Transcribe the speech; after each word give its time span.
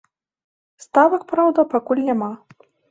Ставак, 0.85 1.29
праўда, 1.35 1.69
пакуль 1.77 2.07
няма. 2.11 2.31